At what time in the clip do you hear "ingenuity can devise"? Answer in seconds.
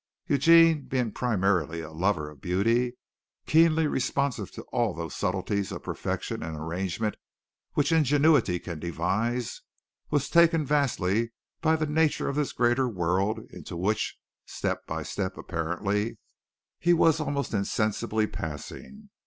7.91-9.61